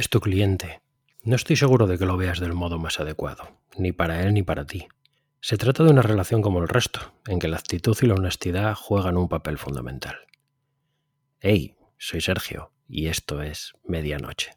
Es 0.00 0.08
tu 0.08 0.18
cliente. 0.20 0.80
No 1.24 1.36
estoy 1.36 1.56
seguro 1.56 1.86
de 1.86 1.98
que 1.98 2.06
lo 2.06 2.16
veas 2.16 2.40
del 2.40 2.54
modo 2.54 2.78
más 2.78 3.00
adecuado, 3.00 3.58
ni 3.76 3.92
para 3.92 4.22
él 4.22 4.32
ni 4.32 4.42
para 4.42 4.64
ti. 4.64 4.88
Se 5.42 5.58
trata 5.58 5.84
de 5.84 5.90
una 5.90 6.00
relación 6.00 6.40
como 6.40 6.62
el 6.62 6.68
resto, 6.68 7.12
en 7.26 7.38
que 7.38 7.48
la 7.48 7.58
actitud 7.58 7.94
y 8.00 8.06
la 8.06 8.14
honestidad 8.14 8.74
juegan 8.74 9.18
un 9.18 9.28
papel 9.28 9.58
fundamental. 9.58 10.16
Hey, 11.40 11.74
soy 11.98 12.22
Sergio, 12.22 12.72
y 12.88 13.08
esto 13.08 13.42
es 13.42 13.74
Medianoche. 13.84 14.52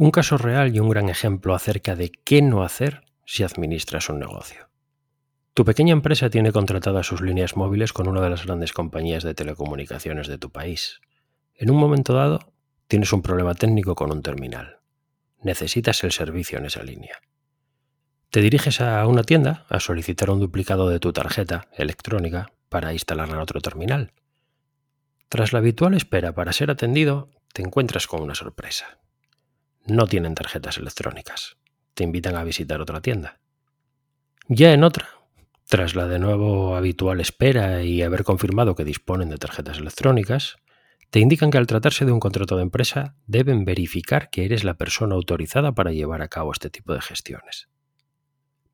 Un 0.00 0.12
caso 0.12 0.38
real 0.38 0.76
y 0.76 0.78
un 0.78 0.88
gran 0.88 1.08
ejemplo 1.08 1.56
acerca 1.56 1.96
de 1.96 2.12
qué 2.12 2.40
no 2.40 2.62
hacer 2.62 3.02
si 3.26 3.42
administras 3.42 4.08
un 4.08 4.20
negocio. 4.20 4.68
Tu 5.54 5.64
pequeña 5.64 5.92
empresa 5.92 6.30
tiene 6.30 6.52
contratadas 6.52 7.04
sus 7.04 7.20
líneas 7.20 7.56
móviles 7.56 7.92
con 7.92 8.06
una 8.06 8.20
de 8.20 8.30
las 8.30 8.46
grandes 8.46 8.72
compañías 8.72 9.24
de 9.24 9.34
telecomunicaciones 9.34 10.28
de 10.28 10.38
tu 10.38 10.52
país. 10.52 11.00
En 11.56 11.72
un 11.72 11.78
momento 11.78 12.14
dado, 12.14 12.52
tienes 12.86 13.12
un 13.12 13.22
problema 13.22 13.54
técnico 13.54 13.96
con 13.96 14.12
un 14.12 14.22
terminal. 14.22 14.78
Necesitas 15.42 16.04
el 16.04 16.12
servicio 16.12 16.58
en 16.58 16.66
esa 16.66 16.84
línea. 16.84 17.16
Te 18.30 18.40
diriges 18.40 18.80
a 18.80 19.04
una 19.04 19.24
tienda 19.24 19.66
a 19.68 19.80
solicitar 19.80 20.30
un 20.30 20.38
duplicado 20.38 20.88
de 20.90 21.00
tu 21.00 21.12
tarjeta 21.12 21.66
electrónica 21.76 22.52
para 22.68 22.92
instalarla 22.92 23.34
en 23.34 23.40
otro 23.40 23.60
terminal. 23.60 24.12
Tras 25.28 25.52
la 25.52 25.58
habitual 25.58 25.94
espera 25.94 26.36
para 26.36 26.52
ser 26.52 26.70
atendido, 26.70 27.30
te 27.52 27.62
encuentras 27.62 28.06
con 28.06 28.22
una 28.22 28.36
sorpresa 28.36 29.00
no 29.88 30.06
tienen 30.06 30.34
tarjetas 30.34 30.78
electrónicas. 30.78 31.56
Te 31.94 32.04
invitan 32.04 32.36
a 32.36 32.44
visitar 32.44 32.80
otra 32.80 33.00
tienda. 33.00 33.40
Ya 34.48 34.72
en 34.72 34.84
otra, 34.84 35.08
tras 35.68 35.94
la 35.94 36.06
de 36.06 36.18
nuevo 36.18 36.76
habitual 36.76 37.20
espera 37.20 37.82
y 37.82 38.02
haber 38.02 38.24
confirmado 38.24 38.74
que 38.74 38.84
disponen 38.84 39.28
de 39.28 39.36
tarjetas 39.36 39.78
electrónicas, 39.78 40.56
te 41.10 41.20
indican 41.20 41.50
que 41.50 41.58
al 41.58 41.66
tratarse 41.66 42.04
de 42.04 42.12
un 42.12 42.20
contrato 42.20 42.56
de 42.56 42.62
empresa 42.62 43.16
deben 43.26 43.64
verificar 43.64 44.30
que 44.30 44.44
eres 44.44 44.64
la 44.64 44.74
persona 44.74 45.14
autorizada 45.14 45.72
para 45.72 45.92
llevar 45.92 46.22
a 46.22 46.28
cabo 46.28 46.52
este 46.52 46.70
tipo 46.70 46.94
de 46.94 47.00
gestiones. 47.00 47.68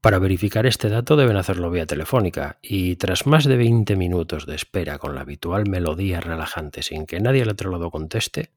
Para 0.00 0.18
verificar 0.18 0.66
este 0.66 0.88
dato 0.88 1.16
deben 1.16 1.36
hacerlo 1.36 1.70
vía 1.70 1.86
telefónica 1.86 2.58
y 2.60 2.96
tras 2.96 3.26
más 3.26 3.44
de 3.44 3.56
20 3.56 3.96
minutos 3.96 4.46
de 4.46 4.54
espera 4.54 4.98
con 4.98 5.14
la 5.14 5.22
habitual 5.22 5.68
melodía 5.68 6.20
relajante 6.20 6.82
sin 6.82 7.06
que 7.06 7.20
nadie 7.20 7.42
al 7.42 7.48
otro 7.48 7.70
lado 7.70 7.90
conteste, 7.90 8.50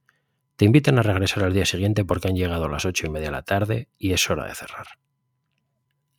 te 0.57 0.65
invitan 0.65 0.97
a 0.99 1.03
regresar 1.03 1.43
al 1.43 1.53
día 1.53 1.65
siguiente 1.65 2.03
porque 2.03 2.27
han 2.27 2.35
llegado 2.35 2.65
a 2.65 2.69
las 2.69 2.83
ocho 2.83 3.05
y 3.05 3.09
media 3.09 3.27
de 3.27 3.31
la 3.31 3.43
tarde 3.43 3.89
y 3.97 4.11
es 4.11 4.29
hora 4.29 4.45
de 4.45 4.55
cerrar. 4.55 4.87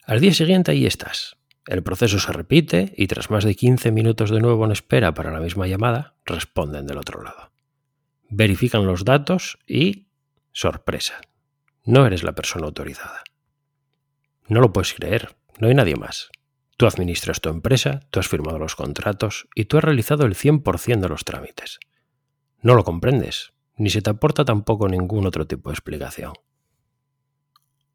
Al 0.06 0.20
día 0.20 0.32
siguiente 0.32 0.70
ahí 0.70 0.86
estás. 0.86 1.36
El 1.66 1.82
proceso 1.82 2.18
se 2.18 2.32
repite 2.32 2.94
y 2.96 3.08
tras 3.08 3.30
más 3.30 3.44
de 3.44 3.54
15 3.54 3.90
minutos 3.90 4.30
de 4.30 4.40
nuevo 4.40 4.64
en 4.64 4.72
espera 4.72 5.12
para 5.12 5.32
la 5.32 5.40
misma 5.40 5.66
llamada, 5.66 6.14
responden 6.24 6.86
del 6.86 6.98
otro 6.98 7.22
lado. 7.22 7.52
Verifican 8.30 8.86
los 8.86 9.04
datos 9.04 9.58
y... 9.66 10.06
sorpresa. 10.52 11.20
No 11.84 12.06
eres 12.06 12.22
la 12.22 12.32
persona 12.32 12.66
autorizada. 12.66 13.22
No 14.46 14.60
lo 14.60 14.72
puedes 14.72 14.94
creer, 14.94 15.36
no 15.58 15.68
hay 15.68 15.74
nadie 15.74 15.96
más. 15.96 16.30
Tú 16.76 16.86
administras 16.86 17.40
tu 17.40 17.48
empresa, 17.48 18.00
tú 18.10 18.20
has 18.20 18.28
firmado 18.28 18.58
los 18.58 18.76
contratos 18.76 19.48
y 19.54 19.64
tú 19.64 19.78
has 19.78 19.84
realizado 19.84 20.24
el 20.24 20.36
100% 20.36 21.00
de 21.00 21.08
los 21.08 21.24
trámites. 21.24 21.80
No 22.62 22.74
lo 22.74 22.84
comprendes, 22.84 23.52
ni 23.78 23.90
se 23.90 24.02
te 24.02 24.10
aporta 24.10 24.44
tampoco 24.44 24.88
ningún 24.88 25.26
otro 25.26 25.46
tipo 25.46 25.70
de 25.70 25.74
explicación. 25.74 26.32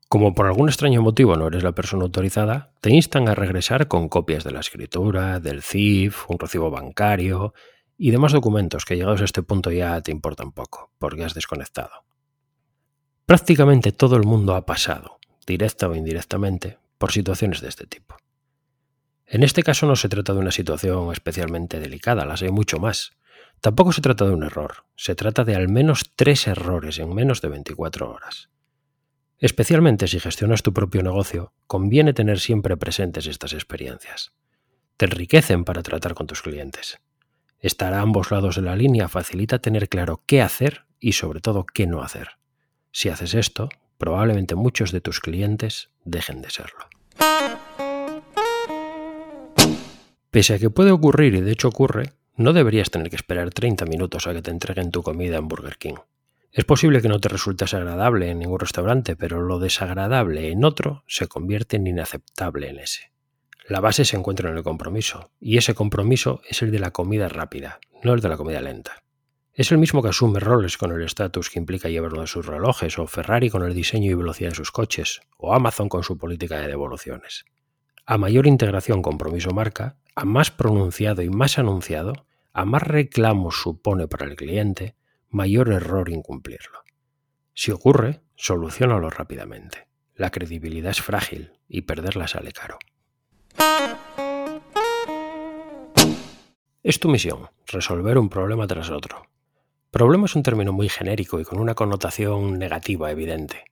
Como 0.09 0.35
por 0.35 0.45
algún 0.45 0.69
extraño 0.69 1.01
motivo 1.01 1.35
no 1.35 1.47
eres 1.47 1.63
la 1.63 1.73
persona 1.73 2.03
autorizada, 2.03 2.71
te 2.81 2.91
instan 2.91 3.27
a 3.27 3.35
regresar 3.35 3.87
con 3.87 4.09
copias 4.09 4.43
de 4.43 4.51
la 4.51 4.59
escritura, 4.59 5.39
del 5.39 5.63
CIF, 5.63 6.29
un 6.29 6.37
recibo 6.37 6.69
bancario 6.69 7.53
y 7.97 8.11
demás 8.11 8.31
documentos 8.31 8.85
que 8.85 8.95
llegados 8.95 9.21
a 9.21 9.25
este 9.25 9.43
punto 9.43 9.71
ya 9.71 9.99
te 10.01 10.11
importan 10.11 10.51
poco, 10.51 10.91
porque 10.99 11.23
has 11.23 11.33
desconectado. 11.33 12.05
Prácticamente 13.25 13.91
todo 13.91 14.15
el 14.15 14.23
mundo 14.23 14.55
ha 14.55 14.65
pasado, 14.65 15.19
directa 15.47 15.87
o 15.87 15.95
indirectamente, 15.95 16.77
por 16.97 17.11
situaciones 17.11 17.61
de 17.61 17.69
este 17.69 17.87
tipo. 17.87 18.17
En 19.25 19.41
este 19.41 19.63
caso 19.63 19.87
no 19.87 19.95
se 19.95 20.09
trata 20.09 20.33
de 20.33 20.39
una 20.39 20.51
situación 20.51 21.11
especialmente 21.11 21.79
delicada, 21.79 22.25
las 22.25 22.43
hay 22.43 22.51
mucho 22.51 22.77
más, 22.77 23.13
Tampoco 23.63 23.93
se 23.93 24.01
trata 24.01 24.25
de 24.25 24.33
un 24.33 24.43
error, 24.43 24.83
se 24.97 25.15
trata 25.15 25.45
de 25.45 25.55
al 25.55 25.69
menos 25.69 26.11
tres 26.17 26.47
errores 26.47 26.99
en 26.99 27.13
menos 27.13 27.41
de 27.41 27.47
24 27.47 28.11
horas. 28.11 28.49
Especialmente 29.39 30.09
si 30.09 30.19
gestionas 30.19 30.63
tu 30.63 30.73
propio 30.73 31.01
negocio, 31.01 31.53
conviene 31.65 32.11
tener 32.11 32.41
siempre 32.41 32.75
presentes 32.75 33.25
estas 33.25 33.53
experiencias. 33.53 34.33
Te 34.97 35.05
enriquecen 35.05 35.63
para 35.63 35.81
tratar 35.81 36.13
con 36.13 36.27
tus 36.27 36.41
clientes. 36.41 36.99
Estar 37.61 37.93
a 37.93 38.01
ambos 38.01 38.31
lados 38.31 38.57
de 38.57 38.63
la 38.63 38.75
línea 38.75 39.07
facilita 39.07 39.59
tener 39.59 39.87
claro 39.87 40.21
qué 40.25 40.41
hacer 40.41 40.83
y 40.99 41.13
sobre 41.13 41.39
todo 41.39 41.65
qué 41.65 41.87
no 41.87 42.03
hacer. 42.03 42.31
Si 42.91 43.07
haces 43.07 43.33
esto, 43.33 43.69
probablemente 43.97 44.55
muchos 44.55 44.91
de 44.91 44.99
tus 44.99 45.21
clientes 45.21 45.89
dejen 46.03 46.41
de 46.41 46.49
serlo. 46.49 46.89
Pese 50.31 50.55
a 50.55 50.59
que 50.59 50.69
puede 50.69 50.91
ocurrir 50.91 51.35
y 51.35 51.39
de 51.39 51.53
hecho 51.53 51.69
ocurre, 51.69 52.11
no 52.35 52.53
deberías 52.53 52.89
tener 52.89 53.09
que 53.09 53.15
esperar 53.15 53.51
30 53.51 53.85
minutos 53.85 54.27
a 54.27 54.33
que 54.33 54.41
te 54.41 54.51
entreguen 54.51 54.91
tu 54.91 55.03
comida 55.03 55.37
en 55.37 55.47
Burger 55.47 55.77
King. 55.77 55.95
Es 56.51 56.65
posible 56.65 57.01
que 57.01 57.09
no 57.09 57.19
te 57.19 57.29
resulte 57.29 57.65
agradable 57.65 58.29
en 58.29 58.39
ningún 58.39 58.59
restaurante, 58.59 59.15
pero 59.15 59.41
lo 59.41 59.59
desagradable 59.59 60.49
en 60.51 60.63
otro 60.63 61.03
se 61.07 61.27
convierte 61.27 61.77
en 61.77 61.87
inaceptable 61.87 62.69
en 62.69 62.79
ese. 62.79 63.11
La 63.67 63.79
base 63.79 64.05
se 64.05 64.17
encuentra 64.17 64.49
en 64.49 64.57
el 64.57 64.63
compromiso, 64.63 65.31
y 65.39 65.57
ese 65.57 65.73
compromiso 65.73 66.41
es 66.47 66.61
el 66.61 66.71
de 66.71 66.79
la 66.79 66.91
comida 66.91 67.29
rápida, 67.29 67.79
no 68.03 68.13
el 68.13 68.21
de 68.21 68.29
la 68.29 68.37
comida 68.37 68.61
lenta. 68.61 69.03
Es 69.53 69.71
el 69.71 69.77
mismo 69.77 70.01
que 70.01 70.09
asume 70.09 70.39
roles 70.39 70.77
con 70.77 70.91
el 70.91 71.03
estatus 71.03 71.49
que 71.49 71.59
implica 71.59 71.87
llevar 71.87 72.11
uno 72.11 72.21
de 72.21 72.27
sus 72.27 72.45
relojes, 72.45 72.99
o 72.99 73.07
Ferrari 73.07 73.49
con 73.49 73.63
el 73.63 73.73
diseño 73.73 74.11
y 74.11 74.15
velocidad 74.15 74.49
de 74.49 74.55
sus 74.55 74.71
coches, 74.71 75.21
o 75.37 75.53
Amazon 75.53 75.89
con 75.89 76.03
su 76.03 76.17
política 76.17 76.59
de 76.59 76.67
devoluciones. 76.67 77.45
A 78.05 78.17
mayor 78.17 78.47
integración 78.47 79.01
compromiso-marca, 79.01 79.97
a 80.15 80.25
más 80.25 80.51
pronunciado 80.51 81.21
y 81.21 81.29
más 81.29 81.57
anunciado, 81.57 82.13
a 82.53 82.65
más 82.65 82.83
reclamos 82.83 83.55
supone 83.61 84.07
para 84.07 84.25
el 84.25 84.35
cliente, 84.35 84.95
mayor 85.29 85.71
error 85.71 86.09
incumplirlo. 86.09 86.79
Si 87.53 87.71
ocurre, 87.71 88.21
solucionalo 88.35 89.09
rápidamente. 89.09 89.87
La 90.15 90.29
credibilidad 90.29 90.91
es 90.91 91.01
frágil 91.01 91.53
y 91.67 91.81
perderla 91.81 92.27
sale 92.27 92.51
caro. 92.51 92.77
Es 96.83 96.99
tu 96.99 97.09
misión, 97.09 97.49
resolver 97.67 98.17
un 98.17 98.29
problema 98.29 98.67
tras 98.67 98.89
otro. 98.89 99.27
Problema 99.89 100.25
es 100.25 100.35
un 100.35 100.43
término 100.43 100.73
muy 100.73 100.89
genérico 100.89 101.39
y 101.39 101.45
con 101.45 101.59
una 101.59 101.75
connotación 101.75 102.59
negativa 102.59 103.09
evidente. 103.09 103.63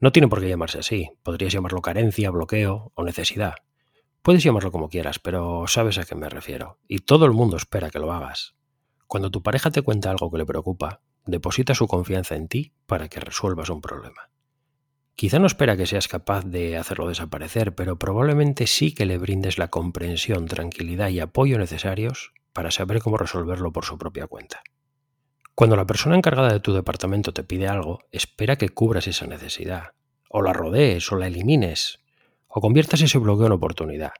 No 0.00 0.12
tiene 0.12 0.28
por 0.28 0.40
qué 0.40 0.48
llamarse 0.48 0.78
así, 0.78 1.10
podrías 1.22 1.52
llamarlo 1.52 1.80
carencia, 1.80 2.30
bloqueo 2.30 2.92
o 2.94 3.04
necesidad. 3.04 3.54
Puedes 4.26 4.42
llamarlo 4.42 4.72
como 4.72 4.88
quieras, 4.88 5.20
pero 5.20 5.68
sabes 5.68 5.98
a 5.98 6.04
qué 6.04 6.16
me 6.16 6.28
refiero, 6.28 6.80
y 6.88 6.98
todo 6.98 7.26
el 7.26 7.30
mundo 7.30 7.56
espera 7.56 7.90
que 7.90 8.00
lo 8.00 8.12
hagas. 8.12 8.56
Cuando 9.06 9.30
tu 9.30 9.40
pareja 9.40 9.70
te 9.70 9.82
cuenta 9.82 10.10
algo 10.10 10.32
que 10.32 10.38
le 10.38 10.44
preocupa, 10.44 11.00
deposita 11.26 11.76
su 11.76 11.86
confianza 11.86 12.34
en 12.34 12.48
ti 12.48 12.72
para 12.86 13.08
que 13.08 13.20
resuelvas 13.20 13.70
un 13.70 13.80
problema. 13.80 14.32
Quizá 15.14 15.38
no 15.38 15.46
espera 15.46 15.76
que 15.76 15.86
seas 15.86 16.08
capaz 16.08 16.44
de 16.44 16.76
hacerlo 16.76 17.06
desaparecer, 17.06 17.76
pero 17.76 18.00
probablemente 18.00 18.66
sí 18.66 18.92
que 18.92 19.06
le 19.06 19.16
brindes 19.18 19.58
la 19.58 19.68
comprensión, 19.68 20.46
tranquilidad 20.46 21.10
y 21.10 21.20
apoyo 21.20 21.56
necesarios 21.56 22.32
para 22.52 22.72
saber 22.72 23.00
cómo 23.02 23.18
resolverlo 23.18 23.70
por 23.72 23.84
su 23.84 23.96
propia 23.96 24.26
cuenta. 24.26 24.64
Cuando 25.54 25.76
la 25.76 25.86
persona 25.86 26.16
encargada 26.16 26.52
de 26.52 26.58
tu 26.58 26.74
departamento 26.74 27.32
te 27.32 27.44
pide 27.44 27.68
algo, 27.68 28.00
espera 28.10 28.56
que 28.56 28.70
cubras 28.70 29.06
esa 29.06 29.28
necesidad, 29.28 29.92
o 30.28 30.42
la 30.42 30.52
rodees 30.52 31.12
o 31.12 31.16
la 31.16 31.28
elimines, 31.28 32.00
o 32.56 32.60
conviertas 32.62 33.02
ese 33.02 33.18
bloqueo 33.18 33.48
en 33.48 33.52
oportunidad. 33.52 34.12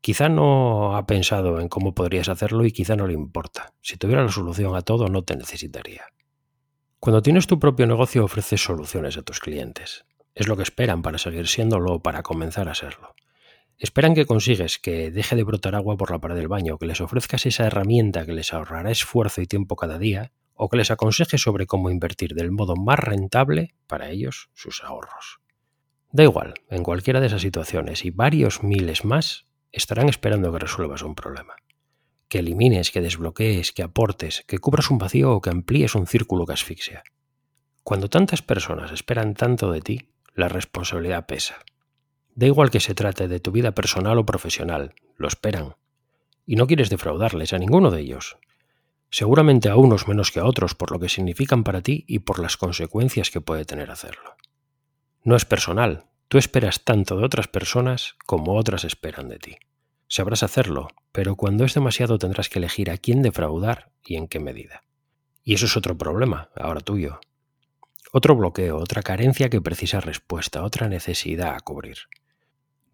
Quizá 0.00 0.30
no 0.30 0.96
ha 0.96 1.06
pensado 1.06 1.60
en 1.60 1.68
cómo 1.68 1.94
podrías 1.94 2.30
hacerlo 2.30 2.64
y 2.64 2.72
quizá 2.72 2.96
no 2.96 3.06
le 3.06 3.12
importa. 3.12 3.74
Si 3.82 3.98
tuviera 3.98 4.22
la 4.22 4.32
solución 4.32 4.74
a 4.74 4.80
todo, 4.80 5.08
no 5.08 5.24
te 5.24 5.36
necesitaría. 5.36 6.06
Cuando 6.98 7.20
tienes 7.20 7.46
tu 7.46 7.58
propio 7.58 7.86
negocio, 7.86 8.24
ofreces 8.24 8.64
soluciones 8.64 9.18
a 9.18 9.22
tus 9.22 9.40
clientes. 9.40 10.06
Es 10.34 10.48
lo 10.48 10.56
que 10.56 10.62
esperan 10.62 11.02
para 11.02 11.18
seguir 11.18 11.46
siéndolo 11.48 11.96
o 11.96 12.02
para 12.02 12.22
comenzar 12.22 12.70
a 12.70 12.74
serlo. 12.74 13.14
Esperan 13.76 14.14
que 14.14 14.24
consigues 14.24 14.78
que 14.78 15.10
deje 15.10 15.36
de 15.36 15.44
brotar 15.44 15.74
agua 15.74 15.98
por 15.98 16.12
la 16.12 16.18
pared 16.18 16.36
del 16.36 16.48
baño, 16.48 16.78
que 16.78 16.86
les 16.86 17.02
ofrezcas 17.02 17.44
esa 17.44 17.66
herramienta 17.66 18.24
que 18.24 18.32
les 18.32 18.54
ahorrará 18.54 18.90
esfuerzo 18.90 19.42
y 19.42 19.46
tiempo 19.46 19.76
cada 19.76 19.98
día, 19.98 20.32
o 20.54 20.70
que 20.70 20.78
les 20.78 20.90
aconseje 20.90 21.36
sobre 21.36 21.66
cómo 21.66 21.90
invertir 21.90 22.32
del 22.32 22.52
modo 22.52 22.74
más 22.74 22.98
rentable 22.98 23.74
para 23.86 24.08
ellos 24.08 24.48
sus 24.54 24.82
ahorros. 24.82 25.41
Da 26.12 26.24
igual, 26.24 26.52
en 26.68 26.82
cualquiera 26.82 27.20
de 27.20 27.28
esas 27.28 27.40
situaciones 27.40 28.04
y 28.04 28.10
varios 28.10 28.62
miles 28.62 29.02
más 29.06 29.46
estarán 29.72 30.10
esperando 30.10 30.52
que 30.52 30.58
resuelvas 30.58 31.02
un 31.02 31.14
problema. 31.14 31.54
Que 32.28 32.40
elimines, 32.40 32.90
que 32.90 33.00
desbloquees, 33.00 33.72
que 33.72 33.82
aportes, 33.82 34.44
que 34.46 34.58
cubras 34.58 34.90
un 34.90 34.98
vacío 34.98 35.32
o 35.32 35.40
que 35.40 35.48
amplíes 35.48 35.94
un 35.94 36.06
círculo 36.06 36.44
que 36.44 36.52
asfixia. 36.52 37.02
Cuando 37.82 38.10
tantas 38.10 38.42
personas 38.42 38.92
esperan 38.92 39.32
tanto 39.32 39.72
de 39.72 39.80
ti, 39.80 40.08
la 40.34 40.48
responsabilidad 40.48 41.24
pesa. 41.24 41.56
Da 42.34 42.46
igual 42.46 42.70
que 42.70 42.80
se 42.80 42.94
trate 42.94 43.26
de 43.26 43.40
tu 43.40 43.50
vida 43.50 43.72
personal 43.72 44.18
o 44.18 44.26
profesional, 44.26 44.94
lo 45.16 45.28
esperan. 45.28 45.76
Y 46.44 46.56
no 46.56 46.66
quieres 46.66 46.90
defraudarles 46.90 47.54
a 47.54 47.58
ninguno 47.58 47.90
de 47.90 48.00
ellos, 48.00 48.36
seguramente 49.08 49.70
a 49.70 49.76
unos 49.76 50.08
menos 50.08 50.30
que 50.30 50.40
a 50.40 50.44
otros 50.44 50.74
por 50.74 50.90
lo 50.90 51.00
que 51.00 51.08
significan 51.08 51.64
para 51.64 51.80
ti 51.80 52.04
y 52.06 52.18
por 52.18 52.38
las 52.38 52.58
consecuencias 52.58 53.30
que 53.30 53.40
puede 53.40 53.64
tener 53.64 53.90
hacerlo. 53.90 54.36
No 55.24 55.36
es 55.36 55.44
personal, 55.44 56.04
tú 56.28 56.38
esperas 56.38 56.84
tanto 56.84 57.16
de 57.16 57.24
otras 57.24 57.48
personas 57.48 58.16
como 58.26 58.54
otras 58.54 58.84
esperan 58.84 59.28
de 59.28 59.38
ti. 59.38 59.56
Sabrás 60.08 60.42
hacerlo, 60.42 60.88
pero 61.12 61.36
cuando 61.36 61.64
es 61.64 61.74
demasiado 61.74 62.18
tendrás 62.18 62.48
que 62.48 62.58
elegir 62.58 62.90
a 62.90 62.98
quién 62.98 63.22
defraudar 63.22 63.92
y 64.04 64.16
en 64.16 64.28
qué 64.28 64.40
medida. 64.40 64.82
Y 65.44 65.54
eso 65.54 65.66
es 65.66 65.76
otro 65.76 65.96
problema, 65.96 66.50
ahora 66.56 66.80
tuyo. 66.80 67.20
Otro 68.12 68.36
bloqueo, 68.36 68.76
otra 68.76 69.02
carencia 69.02 69.48
que 69.48 69.60
precisa 69.60 70.00
respuesta, 70.00 70.64
otra 70.64 70.88
necesidad 70.88 71.54
a 71.54 71.60
cubrir. 71.60 71.98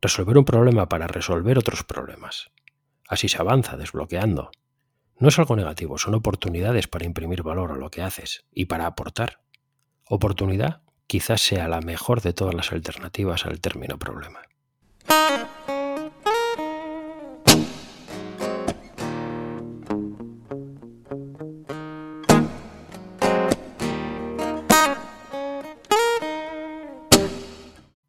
Resolver 0.00 0.38
un 0.38 0.44
problema 0.44 0.88
para 0.88 1.08
resolver 1.08 1.58
otros 1.58 1.82
problemas. 1.82 2.50
Así 3.08 3.28
se 3.28 3.38
avanza, 3.38 3.76
desbloqueando, 3.76 4.50
no 5.20 5.28
es 5.28 5.38
algo 5.38 5.56
negativo, 5.56 5.98
son 5.98 6.14
oportunidades 6.14 6.86
para 6.86 7.04
imprimir 7.04 7.42
valor 7.42 7.72
a 7.72 7.76
lo 7.76 7.90
que 7.90 8.02
haces 8.02 8.44
y 8.52 8.66
para 8.66 8.86
aportar. 8.86 9.40
Oportunidad 10.04 10.82
quizás 11.08 11.40
sea 11.40 11.66
la 11.66 11.80
mejor 11.80 12.20
de 12.20 12.32
todas 12.32 12.54
las 12.54 12.70
alternativas 12.70 13.44
al 13.44 13.60
término 13.60 13.98
problema. 13.98 14.38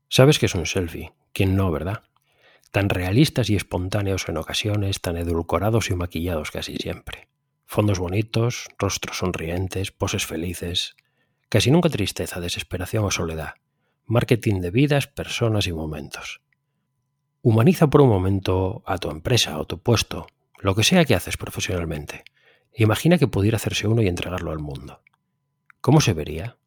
¿Sabes 0.08 0.38
qué 0.38 0.46
es 0.46 0.54
un 0.54 0.68
selfie? 0.68 1.14
¿Quién 1.34 1.56
no, 1.56 1.72
verdad? 1.72 2.04
tan 2.72 2.90
realistas 2.90 3.50
y 3.50 3.56
espontáneos 3.56 4.30
en 4.30 4.38
ocasiones, 4.38 5.02
tan 5.02 5.18
edulcorados 5.18 5.90
y 5.90 5.96
maquillados 5.96 6.52
casi 6.52 6.76
siempre. 6.76 7.28
Fondos 7.66 8.00
bonitos, 8.00 8.68
rostros 8.78 9.18
sonrientes, 9.18 9.92
poses 9.92 10.26
felices, 10.26 10.96
casi 11.50 11.72
nunca 11.72 11.90
tristeza, 11.90 12.40
desesperación 12.40 13.04
o 13.04 13.12
soledad. 13.12 13.56
Marketing 14.06 14.62
de 14.62 14.72
vidas, 14.72 15.08
personas 15.08 15.68
y 15.68 15.74
momentos. 15.74 16.42
Humaniza 17.42 17.90
por 17.90 18.02
un 18.02 18.10
momento 18.10 18.84
a 18.86 18.98
tu 18.98 19.10
empresa 19.10 19.60
o 19.60 19.66
tu 19.66 19.82
puesto, 19.82 20.28
lo 20.60 20.76
que 20.76 20.84
sea 20.84 21.06
que 21.06 21.16
haces 21.16 21.38
profesionalmente. 21.38 22.24
Imagina 22.76 23.18
que 23.18 23.28
pudiera 23.28 23.58
hacerse 23.58 23.88
uno 23.88 24.02
y 24.02 24.08
entregarlo 24.08 24.52
al 24.52 24.60
mundo. 24.60 25.02
¿Cómo 25.82 26.02
se 26.02 26.14
vería? 26.14 26.58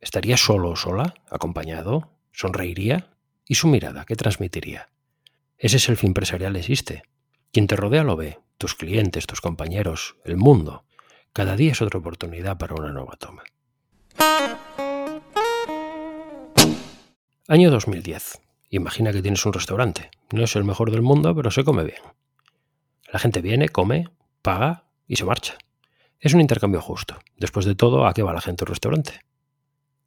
¿Estaría 0.00 0.36
solo 0.36 0.70
o 0.70 0.76
sola? 0.76 1.14
¿Acompañado? 1.30 2.10
¿Sonreiría? 2.32 3.16
¿Y 3.46 3.56
su 3.56 3.68
mirada 3.68 4.04
qué 4.04 4.16
transmitiría? 4.16 4.88
Ese 5.58 5.78
selfie 5.78 6.08
empresarial 6.08 6.56
existe. 6.56 7.02
Quien 7.52 7.66
te 7.66 7.76
rodea 7.76 8.02
lo 8.02 8.16
ve, 8.16 8.38
tus 8.58 8.74
clientes, 8.74 9.26
tus 9.26 9.40
compañeros, 9.40 10.16
el 10.24 10.36
mundo. 10.36 10.84
Cada 11.32 11.56
día 11.56 11.72
es 11.72 11.82
otra 11.82 11.98
oportunidad 11.98 12.58
para 12.58 12.74
una 12.74 12.92
nueva 12.92 13.16
toma. 13.16 13.42
Año 17.48 17.70
2010. 17.70 18.40
Imagina 18.70 19.12
que 19.12 19.20
tienes 19.20 19.44
un 19.44 19.52
restaurante. 19.52 20.10
No 20.32 20.42
es 20.44 20.56
el 20.56 20.64
mejor 20.64 20.90
del 20.90 21.02
mundo, 21.02 21.34
pero 21.34 21.50
se 21.50 21.64
come 21.64 21.84
bien. 21.84 22.00
La 23.12 23.18
gente 23.18 23.42
viene, 23.42 23.68
come, 23.68 24.08
paga 24.40 24.84
y 25.06 25.16
se 25.16 25.24
marcha. 25.24 25.58
Es 26.18 26.34
un 26.34 26.40
intercambio 26.40 26.80
justo. 26.80 27.18
Después 27.36 27.66
de 27.66 27.74
todo, 27.74 28.06
¿a 28.06 28.14
qué 28.14 28.22
va 28.22 28.32
la 28.32 28.40
gente 28.40 28.64
al 28.64 28.68
restaurante? 28.68 29.20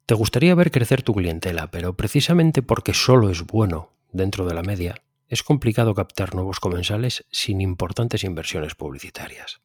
Te 0.06 0.14
gustaría 0.14 0.54
ver 0.54 0.70
crecer 0.70 1.02
tu 1.02 1.14
clientela, 1.14 1.70
pero 1.70 1.94
precisamente 1.94 2.62
porque 2.62 2.94
solo 2.94 3.30
es 3.30 3.44
bueno 3.44 3.92
dentro 4.12 4.46
de 4.46 4.54
la 4.54 4.62
media, 4.62 4.96
es 5.28 5.42
complicado 5.42 5.94
captar 5.94 6.34
nuevos 6.34 6.60
comensales 6.60 7.26
sin 7.30 7.60
importantes 7.60 8.24
inversiones 8.24 8.74
publicitarias. 8.74 9.60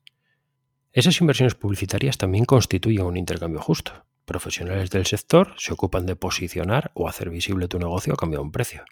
Esas 0.94 1.22
inversiones 1.22 1.56
publicitarias 1.56 2.18
también 2.18 2.44
constituyen 2.44 3.06
un 3.06 3.16
intercambio 3.16 3.62
justo. 3.62 4.06
Profesionales 4.26 4.90
del 4.90 5.06
sector 5.06 5.54
se 5.58 5.72
ocupan 5.72 6.06
de 6.06 6.18
posicionar 6.18 6.92
o 6.96 7.08
hacer 7.08 7.30
visible 7.30 7.70
tu 7.70 7.80
negocio 7.80 8.14
a 8.14 8.18
cambio 8.18 8.40
de 8.40 8.44
un 8.44 8.52
precio. 8.52 8.84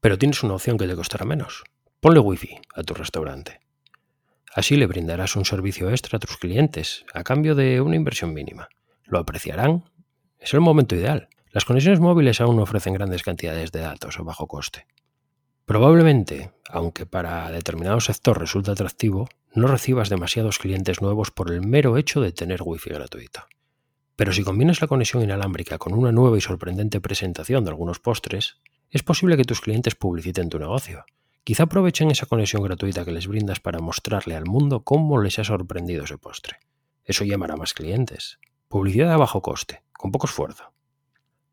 Pero 0.00 0.18
tienes 0.18 0.42
una 0.42 0.54
opción 0.54 0.76
que 0.76 0.88
te 0.88 0.96
costará 0.96 1.24
menos. 1.24 1.62
Ponle 2.00 2.18
wifi 2.18 2.58
a 2.74 2.82
tu 2.82 2.94
restaurante. 2.94 3.60
Así 4.52 4.76
le 4.76 4.88
brindarás 4.88 5.36
un 5.36 5.44
servicio 5.44 5.88
extra 5.88 6.16
a 6.16 6.20
tus 6.20 6.36
clientes 6.36 7.04
a 7.14 7.22
cambio 7.22 7.54
de 7.54 7.80
una 7.80 7.94
inversión 7.94 8.34
mínima. 8.34 8.68
Lo 9.04 9.20
apreciarán. 9.20 9.84
Es 10.40 10.52
el 10.52 10.60
momento 10.60 10.96
ideal. 10.96 11.28
Las 11.52 11.64
conexiones 11.64 12.00
móviles 12.00 12.40
aún 12.40 12.56
no 12.56 12.64
ofrecen 12.64 12.94
grandes 12.94 13.22
cantidades 13.22 13.70
de 13.70 13.80
datos 13.80 14.18
o 14.18 14.24
bajo 14.24 14.48
coste. 14.48 14.88
Probablemente, 15.66 16.52
aunque 16.68 17.06
para 17.06 17.50
determinado 17.50 18.00
sector 18.00 18.38
resulte 18.38 18.70
atractivo, 18.70 19.28
no 19.54 19.66
recibas 19.66 20.10
demasiados 20.10 20.58
clientes 20.58 21.00
nuevos 21.00 21.30
por 21.30 21.50
el 21.50 21.62
mero 21.62 21.96
hecho 21.96 22.20
de 22.20 22.32
tener 22.32 22.60
wifi 22.62 22.90
gratuito. 22.90 23.44
Pero 24.16 24.32
si 24.32 24.44
combinas 24.44 24.80
la 24.80 24.88
conexión 24.88 25.22
inalámbrica 25.22 25.78
con 25.78 25.94
una 25.94 26.12
nueva 26.12 26.36
y 26.36 26.40
sorprendente 26.40 27.00
presentación 27.00 27.64
de 27.64 27.70
algunos 27.70 27.98
postres, 27.98 28.58
es 28.90 29.02
posible 29.02 29.36
que 29.36 29.44
tus 29.44 29.60
clientes 29.60 29.94
publiciten 29.94 30.50
tu 30.50 30.58
negocio. 30.58 31.04
Quizá 31.44 31.64
aprovechen 31.64 32.10
esa 32.10 32.26
conexión 32.26 32.62
gratuita 32.62 33.04
que 33.04 33.12
les 33.12 33.26
brindas 33.26 33.60
para 33.60 33.80
mostrarle 33.80 34.36
al 34.36 34.44
mundo 34.44 34.84
cómo 34.84 35.20
les 35.20 35.38
ha 35.38 35.44
sorprendido 35.44 36.04
ese 36.04 36.18
postre. 36.18 36.58
Eso 37.04 37.24
llamará 37.24 37.56
más 37.56 37.74
clientes. 37.74 38.38
Publicidad 38.68 39.12
a 39.12 39.16
bajo 39.16 39.42
coste, 39.42 39.82
con 39.92 40.12
poco 40.12 40.26
esfuerzo. 40.26 40.72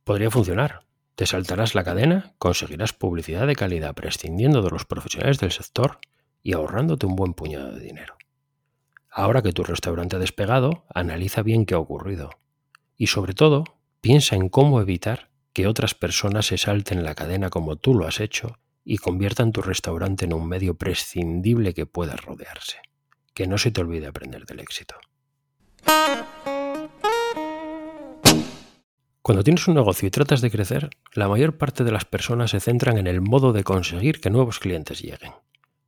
Podría 0.03 0.31
funcionar, 0.31 0.83
te 1.15 1.25
saltarás 1.25 1.75
la 1.75 1.83
cadena, 1.83 2.33
conseguirás 2.37 2.93
publicidad 2.93 3.47
de 3.47 3.55
calidad 3.55 3.93
prescindiendo 3.93 4.61
de 4.61 4.69
los 4.69 4.85
profesionales 4.85 5.39
del 5.39 5.51
sector 5.51 5.99
y 6.43 6.53
ahorrándote 6.53 7.05
un 7.05 7.15
buen 7.15 7.33
puñado 7.33 7.71
de 7.73 7.81
dinero. 7.81 8.15
Ahora 9.09 9.41
que 9.41 9.51
tu 9.51 9.63
restaurante 9.63 10.15
ha 10.15 10.19
despegado, 10.19 10.85
analiza 10.93 11.43
bien 11.43 11.65
qué 11.65 11.73
ha 11.73 11.79
ocurrido. 11.79 12.29
Y 12.95 13.07
sobre 13.07 13.33
todo, 13.33 13.65
piensa 13.99 14.35
en 14.35 14.47
cómo 14.47 14.79
evitar 14.79 15.29
que 15.53 15.67
otras 15.67 15.93
personas 15.93 16.45
se 16.45 16.57
salten 16.57 17.03
la 17.03 17.13
cadena 17.13 17.49
como 17.49 17.75
tú 17.75 17.93
lo 17.93 18.07
has 18.07 18.19
hecho 18.21 18.57
y 18.83 18.97
conviertan 18.97 19.51
tu 19.51 19.61
restaurante 19.61 20.25
en 20.25 20.33
un 20.33 20.47
medio 20.47 20.75
prescindible 20.75 21.73
que 21.73 21.85
pueda 21.85 22.15
rodearse. 22.15 22.77
Que 23.33 23.47
no 23.47 23.57
se 23.57 23.71
te 23.71 23.81
olvide 23.81 24.07
aprender 24.07 24.45
del 24.45 24.61
éxito. 24.61 24.95
Cuando 29.23 29.43
tienes 29.43 29.67
un 29.67 29.75
negocio 29.75 30.07
y 30.07 30.09
tratas 30.11 30.41
de 30.41 30.49
crecer, 30.49 30.89
la 31.13 31.27
mayor 31.27 31.55
parte 31.55 31.83
de 31.83 31.91
las 31.91 32.05
personas 32.05 32.49
se 32.49 32.59
centran 32.59 32.97
en 32.97 33.05
el 33.05 33.21
modo 33.21 33.53
de 33.53 33.63
conseguir 33.63 34.19
que 34.19 34.31
nuevos 34.31 34.57
clientes 34.57 34.99
lleguen. 34.99 35.33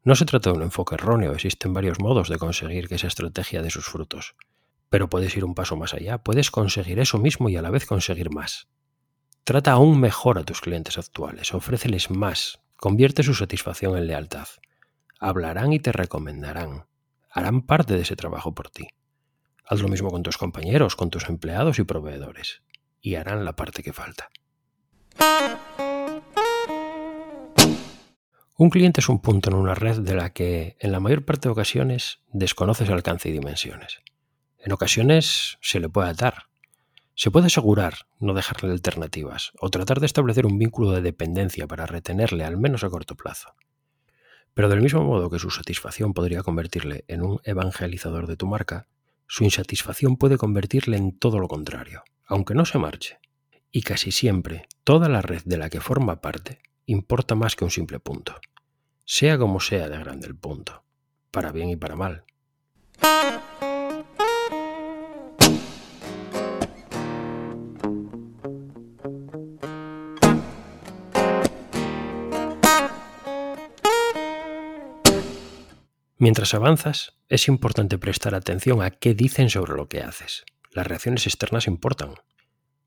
No 0.04 0.14
se 0.14 0.26
trata 0.26 0.52
de 0.52 0.58
un 0.58 0.62
enfoque 0.62 0.94
erróneo, 0.94 1.34
existen 1.34 1.74
varios 1.74 2.00
modos 2.00 2.30
de 2.30 2.38
conseguir 2.38 2.88
que 2.88 2.96
esa 2.96 3.08
estrategia 3.08 3.64
dé 3.64 3.72
sus 3.72 3.86
frutos. 3.86 4.36
Pero 4.90 5.10
puedes 5.10 5.36
ir 5.36 5.46
un 5.46 5.56
paso 5.56 5.76
más 5.76 5.96
allá, 5.96 6.20
puedes 6.20 6.52
conseguir 6.52 7.00
eso 7.00 7.18
mismo 7.18 7.50
y 7.50 7.58
a 7.58 7.64
la 7.64 7.72
vez 7.72 7.88
conseguir 7.88 8.30
más. 8.30 8.68
Trata 9.46 9.72
aún 9.72 10.00
mejor 10.00 10.38
a 10.38 10.44
tus 10.44 10.62
clientes 10.62 11.00
actuales, 11.00 11.56
ofréceles 11.56 12.12
más, 12.12 12.60
convierte 12.76 13.24
su 13.24 13.34
satisfacción 13.34 13.98
en 13.98 14.06
lealtad. 14.06 14.48
Hablarán 15.20 15.74
y 15.74 15.80
te 15.80 15.92
recomendarán, 15.92 16.86
harán 17.32 17.64
parte 17.64 17.96
de 17.96 18.02
ese 18.02 18.16
trabajo 18.16 18.54
por 18.54 18.70
ti. 18.70 18.90
Haz 19.66 19.82
lo 19.82 19.88
mismo 19.88 20.12
con 20.12 20.22
tus 20.22 20.38
compañeros, 20.38 20.96
con 20.96 21.10
tus 21.10 21.28
empleados 21.30 21.80
y 21.80 21.84
proveedores 21.84 22.62
y 23.04 23.16
harán 23.16 23.46
la 23.46 23.56
parte 23.56 23.84
que 23.84 23.94
falta. 23.94 24.32
Un 28.58 28.70
cliente 28.70 29.02
es 29.02 29.10
un 29.10 29.20
punto 29.20 29.50
en 29.50 29.58
una 29.58 29.76
red 29.76 30.00
de 30.00 30.16
la 30.16 30.32
que, 30.32 30.78
en 30.80 30.92
la 30.92 31.00
mayor 31.00 31.26
parte 31.26 31.48
de 31.48 31.52
ocasiones, 31.52 32.20
desconoces 32.32 32.90
alcance 32.90 33.30
y 33.30 33.34
dimensiones. 33.34 34.00
En 34.58 34.72
ocasiones 34.72 35.58
se 35.62 35.80
le 35.80 35.90
puede 35.90 36.10
atar. 36.10 36.46
Se 37.16 37.30
puede 37.30 37.48
asegurar 37.48 38.08
no 38.20 38.34
dejarle 38.34 38.72
alternativas 38.72 39.52
o 39.60 39.70
tratar 39.70 40.00
de 40.00 40.06
establecer 40.06 40.46
un 40.46 40.58
vínculo 40.58 40.92
de 40.92 41.02
dependencia 41.02 41.68
para 41.68 41.86
retenerle 41.86 42.46
al 42.46 42.58
menos 42.58 42.84
a 42.84 42.90
corto 42.90 43.16
plazo. 43.16 43.54
Pero 44.54 44.70
del 44.70 44.82
mismo 44.82 45.04
modo 45.04 45.30
que 45.30 45.40
su 45.40 45.50
satisfacción 45.50 46.14
podría 46.14 46.42
convertirle 46.42 47.04
en 47.08 47.22
un 47.22 47.42
evangelizador 47.44 48.28
de 48.28 48.38
tu 48.38 48.48
marca, 48.48 48.88
su 49.28 49.44
insatisfacción 49.44 50.16
puede 50.16 50.38
convertirle 50.38 50.96
en 50.96 51.18
todo 51.18 51.40
lo 51.40 51.48
contrario, 51.48 52.04
aunque 52.34 52.56
no 52.56 52.66
se 52.66 52.80
marche. 52.80 53.20
Y 53.72 53.84
casi 53.84 54.12
siempre 54.12 54.68
toda 54.84 55.08
la 55.08 55.22
red 55.22 55.44
de 55.46 55.58
la 55.58 55.70
que 55.70 55.80
forma 55.80 56.20
parte 56.20 56.64
importa 56.88 57.36
más 57.36 57.56
que 57.56 57.64
un 57.64 57.70
simple 57.70 58.00
punto. 58.00 58.42
sea 59.06 59.38
como 59.38 59.60
sea 59.60 59.88
de 59.88 60.00
grande 60.00 60.28
el 60.28 60.36
punto, 60.36 60.84
para 61.30 61.52
bien 61.52 61.70
y 61.70 61.76
para 61.76 61.96
mal. 61.96 62.24
Mientras 76.18 76.54
avanzas, 76.54 77.14
es 77.30 77.48
importante 77.48 78.00
prestar 78.00 78.34
atención 78.34 78.82
a 78.82 78.90
qué 78.90 79.14
dicen 79.14 79.50
sobre 79.50 79.74
lo 79.74 79.88
que 79.88 80.02
haces. 80.02 80.46
Las 80.74 80.88
reacciones 80.88 81.28
externas 81.28 81.68
importan. 81.68 82.16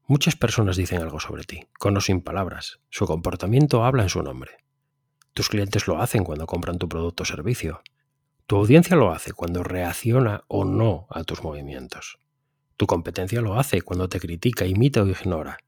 Muchas 0.08 0.34
personas 0.34 0.76
dicen 0.76 1.02
algo 1.02 1.20
sobre 1.20 1.44
ti, 1.44 1.68
con 1.78 1.96
o 1.96 2.00
sin 2.00 2.20
palabras. 2.20 2.80
Su 2.90 3.06
comportamiento 3.06 3.84
habla 3.84 4.02
en 4.02 4.08
su 4.08 4.24
nombre. 4.24 4.56
Tus 5.34 5.48
clientes 5.48 5.86
lo 5.86 6.02
hacen 6.02 6.24
cuando 6.24 6.46
compran 6.46 6.78
tu 6.78 6.88
producto 6.88 7.22
o 7.22 7.26
servicio. 7.26 7.82
Tu 8.48 8.56
audiencia 8.56 8.96
lo 8.96 9.12
hace 9.12 9.32
cuando 9.32 9.62
reacciona 9.62 10.42
o 10.48 10.64
no 10.64 11.06
a 11.10 11.22
tus 11.22 11.44
movimientos. 11.44 12.18
Tu 12.76 12.88
competencia 12.88 13.40
lo 13.40 13.56
hace 13.56 13.82
cuando 13.82 14.08
te 14.08 14.18
critica, 14.18 14.66
imita 14.66 15.02
o 15.02 15.06
ignora. 15.06 15.58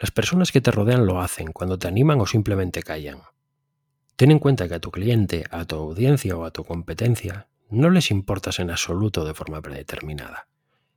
Las 0.00 0.10
personas 0.10 0.52
que 0.52 0.62
te 0.62 0.70
rodean 0.70 1.04
lo 1.04 1.20
hacen 1.20 1.52
cuando 1.52 1.78
te 1.78 1.86
animan 1.86 2.18
o 2.22 2.26
simplemente 2.26 2.82
callan. 2.82 3.20
Ten 4.16 4.30
en 4.30 4.38
cuenta 4.38 4.68
que 4.68 4.74
a 4.76 4.80
tu 4.80 4.90
cliente, 4.90 5.44
a 5.50 5.66
tu 5.66 5.76
audiencia 5.76 6.34
o 6.34 6.46
a 6.46 6.50
tu 6.50 6.64
competencia 6.64 7.48
no 7.68 7.90
les 7.90 8.10
importas 8.10 8.58
en 8.58 8.70
absoluto 8.70 9.26
de 9.26 9.34
forma 9.34 9.60
predeterminada. 9.60 10.48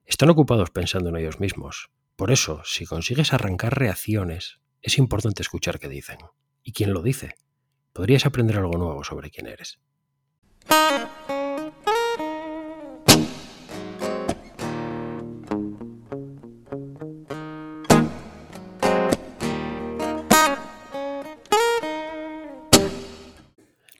Están 0.05 0.29
ocupados 0.29 0.69
pensando 0.69 1.09
en 1.09 1.17
ellos 1.17 1.39
mismos. 1.39 1.89
Por 2.15 2.31
eso, 2.31 2.61
si 2.63 2.85
consigues 2.85 3.33
arrancar 3.33 3.77
reacciones, 3.77 4.59
es 4.83 4.99
importante 4.99 5.41
escuchar 5.41 5.79
qué 5.79 5.89
dicen. 5.89 6.19
¿Y 6.61 6.73
quién 6.73 6.93
lo 6.93 7.01
dice? 7.01 7.33
Podrías 7.91 8.27
aprender 8.27 8.57
algo 8.57 8.77
nuevo 8.77 9.03
sobre 9.03 9.31
quién 9.31 9.47
eres. 9.47 9.79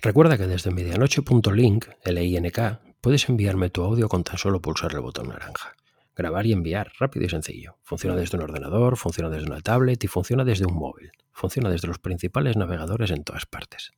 Recuerda 0.01 0.37
que 0.37 0.45
desde 0.45 0.69
medianoche.link, 0.69 1.87
LINK, 2.05 2.79
puedes 3.01 3.27
enviarme 3.27 3.71
tu 3.71 3.81
audio 3.83 4.07
con 4.07 4.23
tan 4.23 4.37
solo 4.37 4.61
pulsar 4.61 4.93
el 4.93 4.99
botón 4.99 5.29
naranja. 5.29 5.75
Grabar 6.15 6.45
y 6.45 6.53
enviar, 6.53 6.91
rápido 6.97 7.25
y 7.25 7.29
sencillo. 7.29 7.77
Funciona 7.83 8.15
desde 8.15 8.37
un 8.37 8.43
ordenador, 8.43 8.95
funciona 8.95 9.29
desde 9.29 9.47
una 9.47 9.59
tablet 9.59 10.03
y 10.03 10.07
funciona 10.07 10.45
desde 10.45 10.65
un 10.65 10.75
móvil. 10.75 11.11
Funciona 11.31 11.69
desde 11.69 11.87
los 11.89 11.99
principales 11.99 12.55
navegadores 12.55 13.11
en 13.11 13.23
todas 13.23 13.45
partes. 13.45 13.91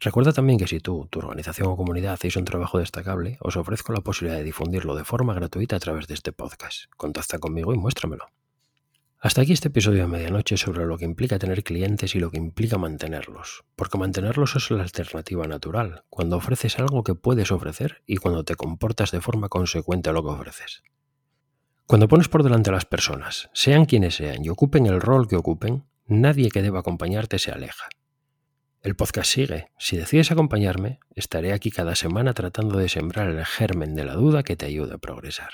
Recuerda 0.00 0.32
también 0.32 0.58
que 0.58 0.66
si 0.66 0.80
tú, 0.80 1.08
tu 1.10 1.18
organización 1.18 1.68
o 1.68 1.76
comunidad 1.76 2.14
hacéis 2.14 2.36
un 2.36 2.46
trabajo 2.46 2.78
destacable, 2.78 3.36
os 3.40 3.56
ofrezco 3.56 3.92
la 3.92 4.00
posibilidad 4.00 4.38
de 4.38 4.44
difundirlo 4.44 4.96
de 4.96 5.04
forma 5.04 5.34
gratuita 5.34 5.76
a 5.76 5.80
través 5.80 6.08
de 6.08 6.14
este 6.14 6.32
podcast. 6.32 6.84
Contacta 6.96 7.38
conmigo 7.38 7.74
y 7.74 7.78
muéstramelo. 7.78 8.24
Hasta 9.22 9.42
aquí 9.42 9.52
este 9.52 9.68
episodio 9.68 10.00
de 10.00 10.08
medianoche 10.08 10.56
sobre 10.56 10.86
lo 10.86 10.96
que 10.96 11.04
implica 11.04 11.38
tener 11.38 11.62
clientes 11.62 12.14
y 12.14 12.20
lo 12.20 12.30
que 12.30 12.38
implica 12.38 12.78
mantenerlos, 12.78 13.64
porque 13.76 13.98
mantenerlos 13.98 14.56
es 14.56 14.70
la 14.70 14.82
alternativa 14.82 15.46
natural, 15.46 16.04
cuando 16.08 16.38
ofreces 16.38 16.78
algo 16.78 17.04
que 17.04 17.14
puedes 17.14 17.52
ofrecer 17.52 18.02
y 18.06 18.16
cuando 18.16 18.44
te 18.44 18.54
comportas 18.54 19.10
de 19.10 19.20
forma 19.20 19.50
consecuente 19.50 20.08
a 20.08 20.14
lo 20.14 20.22
que 20.22 20.30
ofreces. 20.30 20.82
Cuando 21.90 22.06
pones 22.06 22.28
por 22.28 22.44
delante 22.44 22.70
a 22.70 22.72
las 22.72 22.84
personas, 22.84 23.50
sean 23.52 23.84
quienes 23.84 24.14
sean 24.14 24.44
y 24.44 24.48
ocupen 24.48 24.86
el 24.86 25.00
rol 25.00 25.26
que 25.26 25.34
ocupen, 25.34 25.86
nadie 26.06 26.48
que 26.48 26.62
deba 26.62 26.78
acompañarte 26.78 27.40
se 27.40 27.50
aleja. 27.50 27.88
El 28.80 28.94
podcast 28.94 29.28
sigue. 29.28 29.72
Si 29.76 29.96
decides 29.96 30.30
acompañarme, 30.30 31.00
estaré 31.16 31.52
aquí 31.52 31.72
cada 31.72 31.96
semana 31.96 32.32
tratando 32.32 32.78
de 32.78 32.88
sembrar 32.88 33.28
el 33.28 33.44
germen 33.44 33.96
de 33.96 34.04
la 34.04 34.14
duda 34.14 34.44
que 34.44 34.54
te 34.54 34.66
ayude 34.66 34.94
a 34.94 34.98
progresar. 34.98 35.50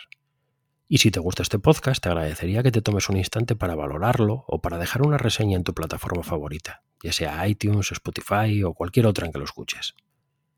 Y 0.88 0.98
si 0.98 1.10
te 1.10 1.20
gusta 1.20 1.42
este 1.42 1.58
podcast, 1.58 2.02
te 2.02 2.10
agradecería 2.10 2.62
que 2.62 2.70
te 2.70 2.82
tomes 2.82 3.08
un 3.08 3.16
instante 3.16 3.56
para 3.56 3.74
valorarlo 3.74 4.44
o 4.46 4.60
para 4.60 4.76
dejar 4.76 5.06
una 5.06 5.16
reseña 5.16 5.56
en 5.56 5.64
tu 5.64 5.72
plataforma 5.72 6.22
favorita, 6.22 6.82
ya 7.02 7.14
sea 7.14 7.48
iTunes, 7.48 7.92
Spotify 7.92 8.62
o 8.62 8.74
cualquier 8.74 9.06
otra 9.06 9.24
en 9.24 9.32
que 9.32 9.38
lo 9.38 9.46
escuches. 9.46 9.94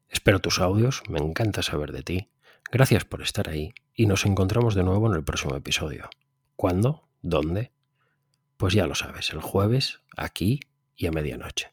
Espero 0.09 0.41
tus 0.41 0.59
audios, 0.59 1.05
me 1.09 1.21
encanta 1.21 1.63
saber 1.63 1.93
de 1.93 2.03
ti. 2.03 2.31
Gracias 2.71 3.05
por 3.07 3.23
estar 3.23 3.49
ahí 3.49 3.73
y 3.95 4.07
nos 4.07 4.27
encontramos 4.27 4.75
de 4.75 4.83
nuevo 4.83 5.09
en 5.09 5.15
el 5.17 5.25
próximo 5.25 5.57
episodio. 5.57 6.11
¿Cuándo? 6.55 7.09
¿Dónde? 7.23 7.73
Pues 8.59 8.75
ya 8.75 8.87
lo 8.87 8.95
sabes, 8.95 9.31
el 9.31 9.41
jueves, 9.41 10.01
aquí 10.17 10.61
y 10.95 11.07
a 11.07 11.11
medianoche. 11.11 11.71